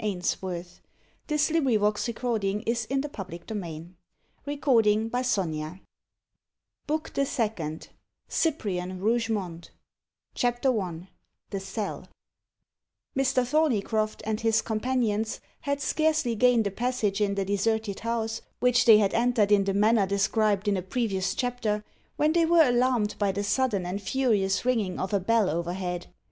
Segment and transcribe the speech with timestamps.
[0.03, 0.65] And he hurried
[1.29, 2.91] away, utterly unconscious whither he went.
[2.91, 3.27] END OF
[4.43, 4.51] THE
[5.13, 5.81] INTERMEAN
[6.87, 7.89] BOOK THE SECOND
[8.27, 9.69] CYPRIAN ROUGEMONT
[10.33, 11.07] CHAPTER I
[11.51, 12.07] THE CELL
[13.15, 13.45] Mr.
[13.45, 18.97] Thorneycroft and his companions had scarcely gained a passage in the deserted house, which they
[18.97, 21.83] had entered in the manner described in a previous chapter,
[22.15, 26.07] when they were alarmed by the sudden and furious ringing of a bell overhead.